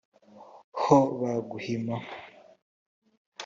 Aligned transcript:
ho 0.79 0.95
ba 1.19 1.31
gahima 1.49 1.95